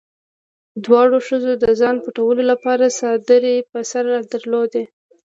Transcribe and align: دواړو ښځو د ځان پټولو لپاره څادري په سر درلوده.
دواړو 0.85 1.17
ښځو 1.27 1.51
د 1.63 1.65
ځان 1.79 1.95
پټولو 2.05 2.41
لپاره 2.51 2.85
څادري 2.97 3.55
په 3.71 3.79
سر 3.91 4.05
درلوده. 4.31 4.83